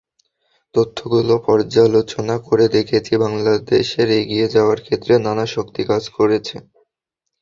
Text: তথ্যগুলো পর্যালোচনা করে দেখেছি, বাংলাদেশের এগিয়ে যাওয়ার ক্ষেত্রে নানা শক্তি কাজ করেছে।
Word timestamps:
তথ্যগুলো 0.75 1.33
পর্যালোচনা 1.47 2.35
করে 2.47 2.65
দেখেছি, 2.75 3.13
বাংলাদেশের 3.23 4.09
এগিয়ে 4.19 4.47
যাওয়ার 4.55 4.79
ক্ষেত্রে 4.85 5.13
নানা 5.25 5.45
শক্তি 5.55 5.81
কাজ 5.89 6.03
করেছে। 6.17 6.55